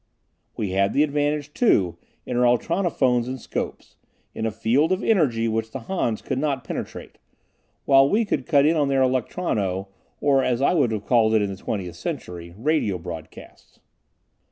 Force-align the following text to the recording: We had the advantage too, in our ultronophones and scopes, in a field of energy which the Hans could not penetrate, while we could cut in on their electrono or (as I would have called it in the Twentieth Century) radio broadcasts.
We 0.57 0.71
had 0.71 0.93
the 0.93 1.03
advantage 1.03 1.53
too, 1.53 1.99
in 2.25 2.35
our 2.35 2.43
ultronophones 2.43 3.27
and 3.27 3.39
scopes, 3.39 3.97
in 4.33 4.47
a 4.47 4.51
field 4.51 4.91
of 4.91 5.03
energy 5.03 5.47
which 5.47 5.69
the 5.69 5.81
Hans 5.81 6.23
could 6.23 6.39
not 6.39 6.63
penetrate, 6.63 7.19
while 7.85 8.09
we 8.09 8.25
could 8.25 8.47
cut 8.47 8.65
in 8.65 8.75
on 8.75 8.87
their 8.87 9.03
electrono 9.03 9.89
or 10.19 10.43
(as 10.43 10.59
I 10.59 10.73
would 10.73 10.89
have 10.91 11.05
called 11.05 11.35
it 11.35 11.43
in 11.43 11.51
the 11.51 11.55
Twentieth 11.55 11.97
Century) 11.97 12.55
radio 12.57 12.97
broadcasts. 12.97 13.79